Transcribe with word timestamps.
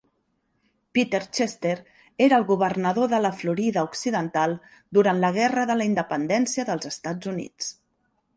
Peter 0.97 1.19
Chester 1.29 1.73
era 2.27 2.39
el 2.41 2.45
governador 2.51 3.11
de 3.11 3.19
la 3.25 3.31
Florida 3.43 3.83
Occidental 3.89 4.57
durant 4.99 5.23
la 5.27 5.31
Guerra 5.37 5.67
de 5.73 5.77
la 5.83 5.89
Independència 5.91 6.67
dels 6.73 6.91
Estats 6.95 7.33
Units. 7.35 7.71